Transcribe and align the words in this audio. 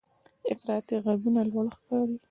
افراطي 0.53 0.95
غږونه 1.05 1.41
لوړ 1.49 1.65
ښکاري. 1.75 2.15